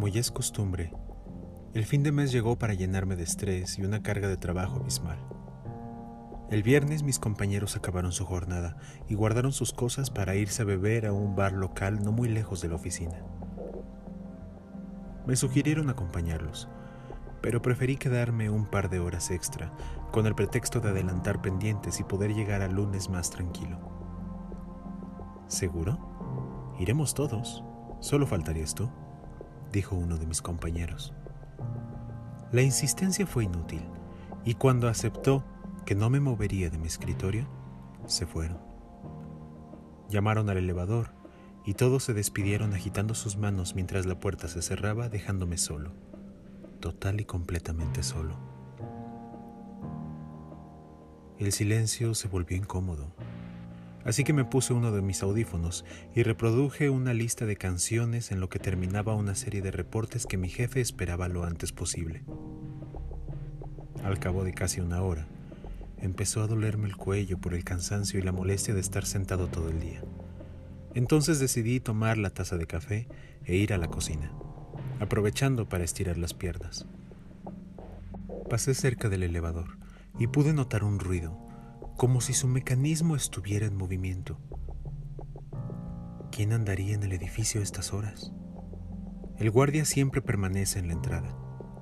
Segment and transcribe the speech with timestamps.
[0.00, 0.94] Como ya es costumbre,
[1.74, 5.18] el fin de mes llegó para llenarme de estrés y una carga de trabajo abismal.
[6.48, 8.78] El viernes mis compañeros acabaron su jornada
[9.10, 12.62] y guardaron sus cosas para irse a beber a un bar local no muy lejos
[12.62, 13.22] de la oficina.
[15.26, 16.70] Me sugirieron acompañarlos,
[17.42, 19.70] pero preferí quedarme un par de horas extra
[20.12, 23.78] con el pretexto de adelantar pendientes y poder llegar al lunes más tranquilo.
[25.46, 26.74] ¿Seguro?
[26.78, 27.62] Iremos todos.
[28.00, 28.88] Solo faltarías tú,
[29.72, 31.12] dijo uno de mis compañeros.
[32.52, 33.82] La insistencia fue inútil,
[34.44, 35.44] y cuando aceptó
[35.86, 37.46] que no me movería de mi escritorio,
[38.06, 38.58] se fueron.
[40.08, 41.12] Llamaron al elevador
[41.64, 45.92] y todos se despidieron agitando sus manos mientras la puerta se cerraba dejándome solo,
[46.80, 48.34] total y completamente solo.
[51.38, 53.14] El silencio se volvió incómodo,
[54.04, 58.40] así que me puse uno de mis audífonos y reproduje una lista de canciones en
[58.40, 62.22] lo que terminaba una serie de reportes que mi jefe esperaba lo antes posible.
[64.04, 65.26] Al cabo de casi una hora,
[65.98, 69.68] empezó a dolerme el cuello por el cansancio y la molestia de estar sentado todo
[69.68, 70.02] el día.
[70.94, 73.06] Entonces decidí tomar la taza de café
[73.44, 74.32] e ir a la cocina,
[74.98, 76.86] aprovechando para estirar las piernas.
[78.48, 79.78] Pasé cerca del elevador
[80.18, 81.49] y pude notar un ruido,
[82.00, 84.38] como si su mecanismo estuviera en movimiento.
[86.32, 88.32] ¿Quién andaría en el edificio a estas horas?
[89.36, 91.36] El guardia siempre permanece en la entrada,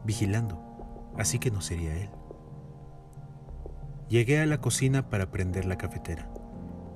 [0.04, 2.10] vigilando así que no sería él.
[4.08, 6.28] Llegué a la cocina para prender la cafetera.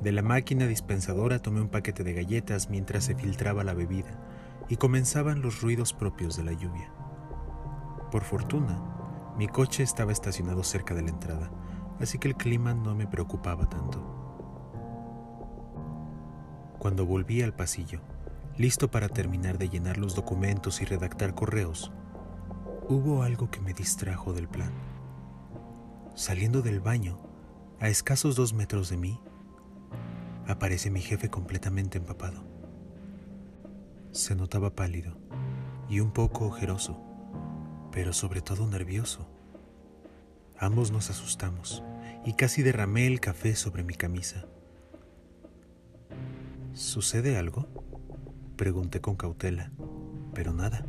[0.03, 4.21] De la máquina dispensadora tomé un paquete de galletas mientras se filtraba la bebida
[4.69, 6.93] y comenzaban los ruidos propios de la lluvia.
[8.11, 8.83] Por fortuna,
[9.39, 11.53] mi coche estaba estacionado cerca de la entrada,
[12.03, 14.01] así que el clima no me preocupaba tanto.
[16.79, 18.01] Cuando volví al pasillo,
[18.59, 21.93] listo para terminar de llenar los documentos y redactar correos,
[22.89, 24.73] hubo algo que me distrajo del plan.
[26.15, 27.21] Saliendo del baño,
[27.79, 29.21] a escasos dos metros de mí,
[30.47, 32.45] aparece mi jefe completamente empapado.
[34.11, 35.17] Se notaba pálido
[35.89, 37.01] y un poco ojeroso,
[37.93, 39.29] pero sobre todo nervioso.
[40.63, 41.83] Ambos nos asustamos
[42.25, 44.47] y casi derramé el café sobre mi camisa.
[46.73, 47.67] ¿Sucede algo?
[48.55, 49.73] Pregunté con cautela,
[50.33, 50.87] pero nada.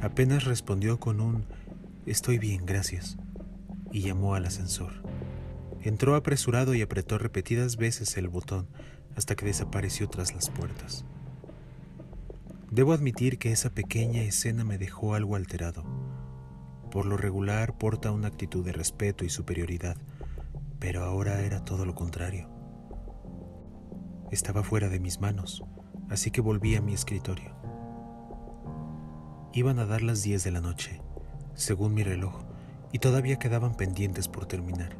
[0.00, 1.44] Apenas respondió con un
[2.06, 3.18] Estoy bien, gracias,
[3.92, 4.94] y llamó al ascensor.
[5.82, 8.66] Entró apresurado y apretó repetidas veces el botón
[9.14, 11.04] hasta que desapareció tras las puertas.
[12.70, 15.84] Debo admitir que esa pequeña escena me dejó algo alterado.
[16.90, 19.96] Por lo regular porta una actitud de respeto y superioridad,
[20.80, 22.48] pero ahora era todo lo contrario.
[24.32, 25.62] Estaba fuera de mis manos,
[26.08, 27.54] así que volví a mi escritorio.
[29.52, 31.00] Iban a dar las 10 de la noche,
[31.54, 32.42] según mi reloj,
[32.92, 34.96] y todavía quedaban pendientes por terminar.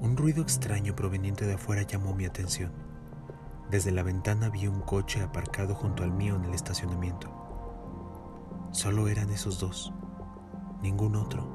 [0.00, 2.72] Un ruido extraño proveniente de afuera llamó mi atención.
[3.70, 7.41] Desde la ventana vi un coche aparcado junto al mío en el estacionamiento.
[8.72, 9.92] Solo eran esos dos,
[10.82, 11.46] ningún otro.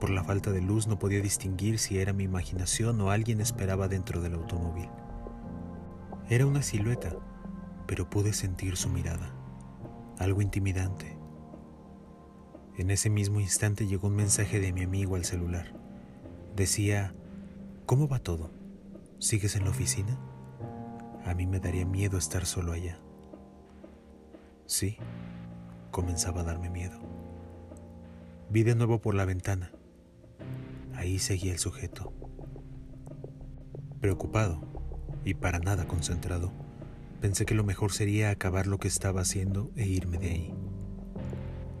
[0.00, 3.86] Por la falta de luz no podía distinguir si era mi imaginación o alguien esperaba
[3.86, 4.88] dentro del automóvil.
[6.30, 7.14] Era una silueta,
[7.86, 9.34] pero pude sentir su mirada,
[10.18, 11.18] algo intimidante.
[12.78, 15.78] En ese mismo instante llegó un mensaje de mi amigo al celular.
[16.56, 17.14] Decía,
[17.84, 18.50] ¿cómo va todo?
[19.18, 20.18] ¿Sigues en la oficina?
[21.26, 22.98] A mí me daría miedo estar solo allá.
[24.64, 24.96] Sí,
[25.92, 26.98] comenzaba a darme miedo.
[28.50, 29.70] Vi de nuevo por la ventana.
[30.96, 32.12] Ahí seguía el sujeto.
[34.00, 34.60] Preocupado
[35.24, 36.50] y para nada concentrado,
[37.22, 40.54] Pensé que lo mejor sería acabar lo que estaba haciendo e irme de ahí.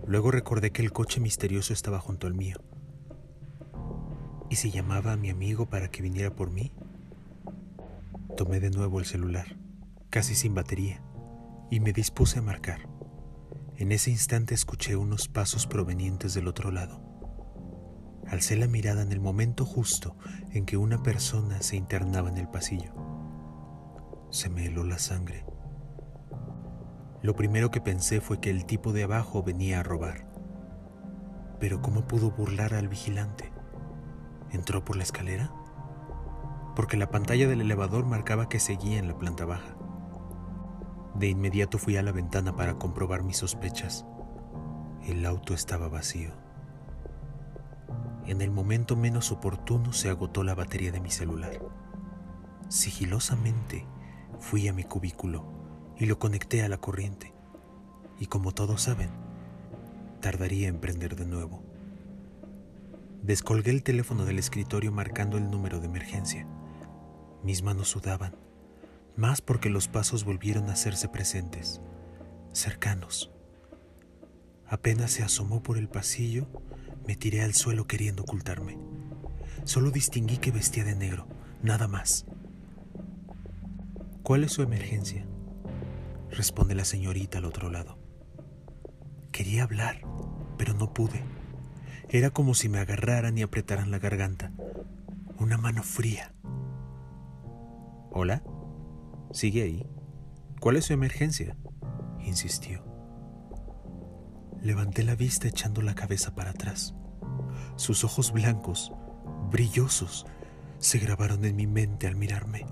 [0.06, 2.58] Luego recordé que el coche misterioso estaba junto al mío.
[4.50, 6.70] ¿Y si llamaba a mi amigo para que viniera por mí?
[8.36, 9.56] Tomé de nuevo el celular,
[10.10, 11.02] casi sin batería,
[11.72, 12.88] y me dispuse a marcar.
[13.82, 17.02] En ese instante escuché unos pasos provenientes del otro lado.
[18.28, 20.16] Alcé la mirada en el momento justo
[20.52, 22.94] en que una persona se internaba en el pasillo
[24.30, 25.44] se me heló la sangre.
[27.22, 30.28] Lo primero que pensé fue que el tipo de abajo venía a robar.
[31.58, 33.52] Pero ¿cómo pudo burlar al vigilante?
[34.52, 35.52] ¿Entró por la escalera?
[36.76, 39.76] Porque la pantalla del elevador marcaba que seguía en la planta baja.
[41.14, 44.06] De inmediato fui a la ventana para comprobar mis sospechas.
[45.04, 46.32] El auto estaba vacío.
[48.26, 51.60] En el momento menos oportuno se agotó la batería de mi celular.
[52.68, 53.86] Sigilosamente
[54.42, 55.44] Fui a mi cubículo
[55.96, 57.32] y lo conecté a la corriente,
[58.18, 59.10] y como todos saben,
[60.20, 61.62] tardaría en prender de nuevo.
[63.22, 66.48] Descolgué el teléfono del escritorio marcando el número de emergencia.
[67.44, 68.34] Mis manos sudaban,
[69.22, 71.80] más porque los pasos volvieron a hacerse presentes,
[72.52, 73.30] cercanos.
[74.66, 76.48] Apenas se asomó por el pasillo,
[77.06, 78.80] me tiré al suelo queriendo ocultarme.
[79.62, 81.28] Solo distinguí que vestía de negro,
[81.62, 82.26] nada más.
[84.24, 85.24] ¿Cuál es su emergencia?
[86.32, 87.98] Responde la señorita al otro lado.
[89.30, 90.00] Quería hablar,
[90.58, 91.22] pero no pude.
[92.08, 94.50] Era como si me agarraran y apretaran la garganta.
[95.38, 96.34] Una mano fría.
[98.10, 98.42] ¿Hola?
[99.32, 99.86] ¿Sigue ahí?
[100.60, 101.56] ¿Cuál es su emergencia?
[102.20, 102.84] insistió.
[104.60, 106.94] Levanté la vista echando la cabeza para atrás.
[107.76, 108.92] Sus ojos blancos,
[109.50, 110.26] brillosos,
[110.78, 112.66] se grabaron en mi mente al mirarme.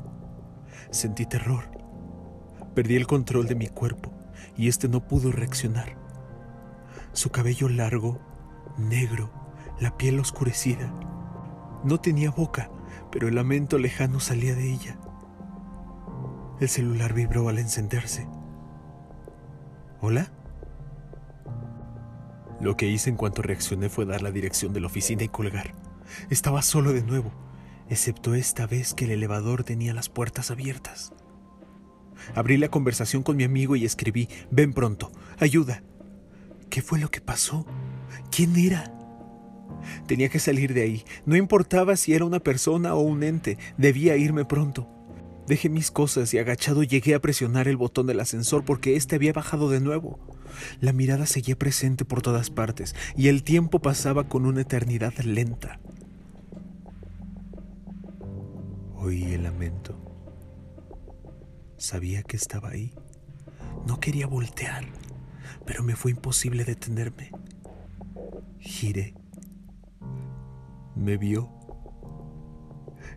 [0.91, 1.65] Sentí terror.
[2.75, 4.13] Perdí el control de mi cuerpo
[4.57, 5.97] y este no pudo reaccionar.
[7.15, 8.21] Su cabello largo,
[8.77, 9.33] negro,
[9.81, 10.93] la piel oscurecida.
[11.85, 12.71] No tenía boca,
[13.11, 14.99] pero el lamento lejano salía de ella.
[16.61, 18.29] El celular vibró al encenderse.
[20.03, 20.31] ¿Hola?
[22.61, 25.73] Lo que hice en cuanto reaccioné fue dar la dirección de la oficina y colgar.
[26.29, 27.33] Estaba solo de nuevo,
[27.89, 31.15] excepto esta vez que el elevador tenía las puertas abiertas.
[32.35, 35.83] Abrí la conversación con mi amigo y escribí, ven pronto, ayuda.
[36.69, 37.65] ¿Qué fue lo que pasó?
[38.31, 38.93] ¿Quién era?
[40.07, 41.05] Tenía que salir de ahí.
[41.25, 45.00] No importaba si era una persona o un ente, debía irme pronto.
[45.51, 49.33] Dejé mis cosas y agachado llegué a presionar el botón del ascensor porque éste había
[49.33, 50.21] bajado de nuevo.
[50.81, 55.81] La mirada seguía presente por todas partes y el tiempo pasaba con una eternidad lenta.
[58.95, 59.99] Oí el lamento.
[61.79, 62.95] Sabía que estaba ahí.
[63.89, 64.85] No quería voltear,
[65.67, 67.33] pero me fue imposible detenerme.
[68.61, 69.15] Giré.
[70.95, 71.60] Me vio.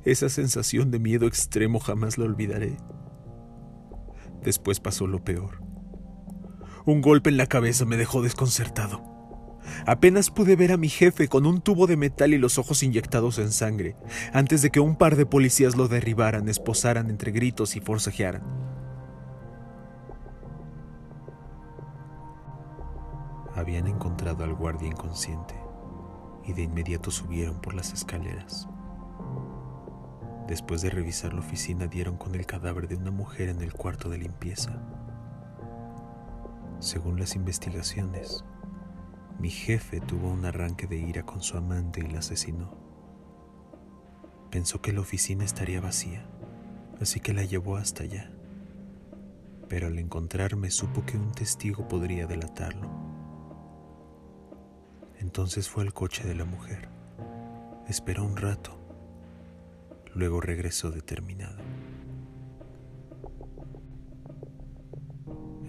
[0.06, 2.78] Esa sensación de miedo extremo jamás la olvidaré.
[4.44, 5.64] Después pasó lo peor.
[6.86, 9.02] Un golpe en la cabeza me dejó desconcertado.
[9.86, 13.40] Apenas pude ver a mi jefe con un tubo de metal y los ojos inyectados
[13.40, 13.96] en sangre,
[14.34, 18.44] antes de que un par de policías lo derribaran, esposaran entre gritos y forcejearan.
[23.56, 25.56] Habían encontrado al guardia inconsciente
[26.44, 28.68] y de inmediato subieron por las escaleras.
[30.54, 34.08] Después de revisar la oficina dieron con el cadáver de una mujer en el cuarto
[34.12, 34.72] de limpieza.
[36.78, 38.46] Según las investigaciones,
[39.40, 42.78] mi jefe tuvo un arranque de ira con su amante y la asesinó.
[44.52, 46.24] Pensó que la oficina estaría vacía,
[47.02, 48.32] así que la llevó hasta allá.
[49.68, 52.92] Pero al encontrarme supo que un testigo podría delatarlo.
[55.18, 56.90] Entonces fue al coche de la mujer.
[57.88, 58.83] Esperó un rato.
[60.16, 61.58] Luego regresó determinado.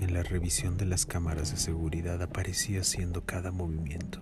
[0.01, 4.21] En la revisión de las cámaras de seguridad aparecía haciendo cada movimiento.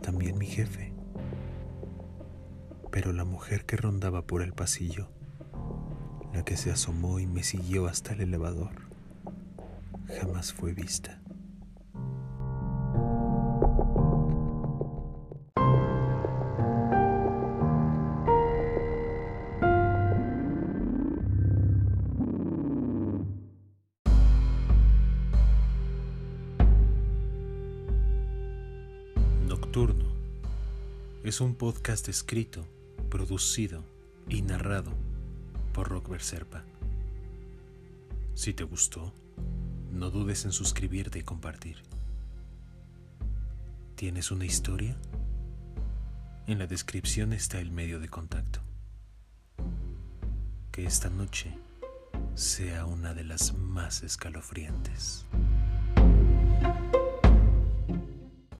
[0.00, 0.92] También mi jefe.
[2.92, 5.08] Pero la mujer que rondaba por el pasillo,
[6.32, 8.70] la que se asomó y me siguió hasta el elevador,
[10.20, 11.23] jamás fue vista.
[31.24, 32.64] Es un podcast escrito,
[33.10, 33.82] producido
[34.28, 34.92] y narrado
[35.72, 36.62] por Rock Serpa.
[38.34, 39.12] Si te gustó,
[39.90, 41.78] no dudes en suscribirte y compartir.
[43.96, 44.96] ¿Tienes una historia?
[46.46, 48.60] En la descripción está el medio de contacto.
[50.70, 51.50] Que esta noche
[52.36, 55.26] sea una de las más escalofriantes.